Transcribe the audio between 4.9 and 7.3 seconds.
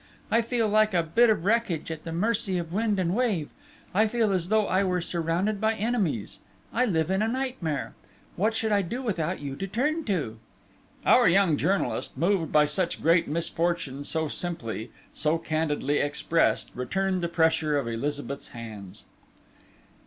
surrounded by enemies: I live in a